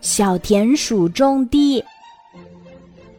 [0.00, 1.84] 小田鼠种地。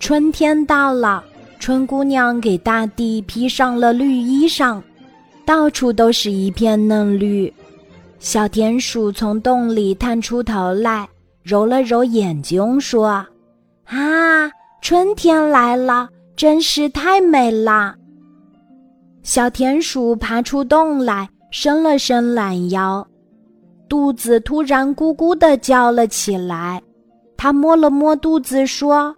[0.00, 1.24] 春天到了，
[1.58, 4.82] 春姑娘给大地披上了绿衣裳，
[5.44, 7.52] 到处都是一片嫩绿。
[8.18, 11.08] 小田鼠从洞里探出头来，
[11.42, 13.24] 揉了揉眼睛，说
[13.86, 14.50] ：“啊，
[14.82, 17.94] 春天来了，真是太美了。”
[19.22, 23.06] 小田鼠爬出洞来，伸了伸懒腰，
[23.88, 26.82] 肚子突然咕咕地叫了起来。
[27.36, 29.14] 他摸了摸肚子，说：“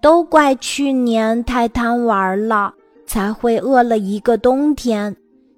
[0.00, 2.72] 都怪去年太贪玩了，
[3.06, 5.14] 才会饿了一个冬天。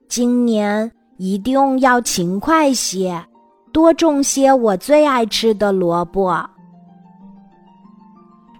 [0.08, 3.22] 今年一定要勤快些，
[3.72, 6.44] 多种些我最爱吃的萝卜。”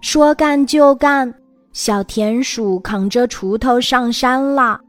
[0.01, 1.33] 说干就干，
[1.73, 4.79] 小田鼠扛着锄头上山了。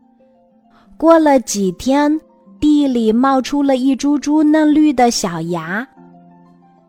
[0.99, 2.21] 过了几天，
[2.67, 5.87] 地里冒出了一株株嫩绿的小芽。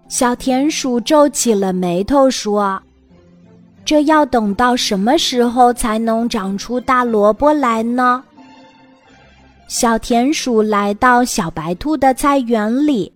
[0.08, 2.81] 小田鼠皱起了眉头，说
[3.86, 8.23] ：“这要等到什么时候才能长出大萝卜来呢？”
[9.70, 13.14] 小田鼠来到小白兔的菜园里，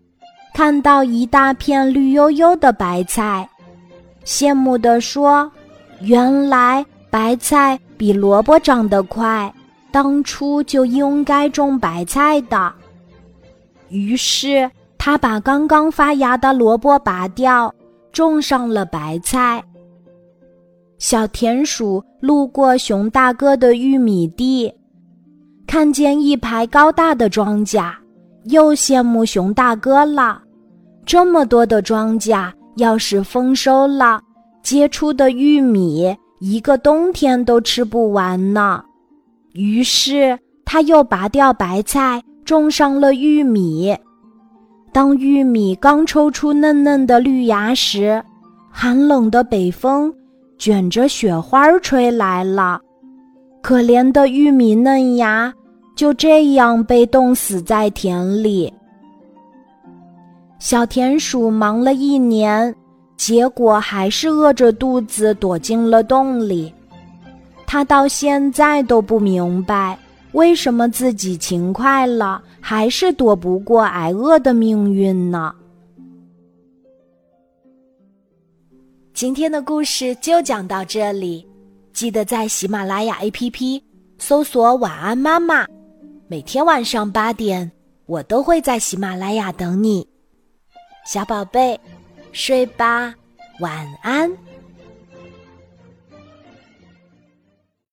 [0.54, 3.50] 看到一大片绿油油的白菜，
[4.24, 5.52] 羡慕地说
[6.02, 9.52] ：“原来白菜比萝卜长得快。”
[9.92, 12.72] 当初就应该种白菜的。
[13.90, 17.74] 于是他把刚刚发芽的萝卜拔掉，
[18.12, 19.64] 种上了白菜。
[20.98, 24.72] 小田鼠路过熊大哥的玉米地，
[25.66, 27.92] 看见一排高大的庄稼，
[28.46, 30.42] 又羡慕熊大哥了。
[31.06, 34.22] 这么多的庄稼，要是丰收了，
[34.62, 38.86] 结出的玉米一个冬天都吃不完呢。
[39.54, 43.96] 于是，他又拔掉白菜，种上了玉米。
[44.94, 48.24] 当玉米刚抽出嫩嫩的绿芽时，
[48.70, 50.14] 寒冷的北风
[50.58, 52.80] 卷着雪花吹来了，
[53.62, 55.54] 可怜的玉米嫩芽
[55.96, 58.74] 就这样被冻死在田里。
[60.60, 62.74] 小田鼠忙了一年，
[63.18, 66.74] 结果还是饿着肚子躲进了洞里。
[67.72, 69.98] 他到现在都不明白，
[70.34, 75.56] 为什么自己勤快了，还是躲不过挨饿的命运呢？
[79.14, 81.48] 今天的故事就讲到这里，
[81.94, 83.82] 记得在喜马拉雅 APP
[84.18, 85.66] 搜索“晚安妈妈”，
[86.28, 87.72] 每天晚上八点，
[88.06, 90.06] 我都会在喜马拉雅等你，
[91.06, 91.80] 小宝贝，
[92.34, 93.16] 睡吧，
[93.62, 94.30] 晚安。